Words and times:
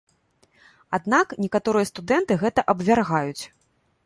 Аднак 0.97 1.35
некаторыя 1.45 1.89
студэнты 1.91 2.39
гэта 2.45 2.65
абвяргаюць. 2.75 3.41